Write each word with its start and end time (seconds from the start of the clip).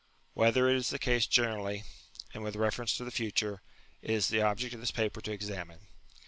Whether 0.33 0.67
it 0.67 0.77
is 0.77 0.89
the 0.89 0.97
case 0.97 1.27
generally, 1.27 1.83
and 2.33 2.43
with 2.43 2.55
reference 2.55 2.97
to 2.97 3.03
the 3.03 3.11
future, 3.11 3.61
it 4.01 4.09
is 4.09 4.29
the 4.29 4.41
object 4.41 4.73
of 4.73 4.79
this 4.79 4.89
paper 4.89 5.21
to 5.21 5.31
examine. 5.31 5.81